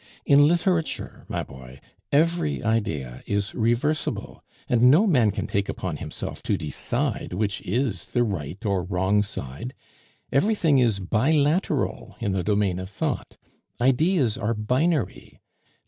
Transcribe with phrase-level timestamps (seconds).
[0.25, 1.79] In literature, my boy,
[2.11, 8.05] every idea is reversible, and no man can take upon himself to decide which is
[8.05, 9.75] the right or wrong side.
[10.31, 13.37] Everything is bi lateral in the domain of thought.
[13.79, 15.39] Ideas are binary.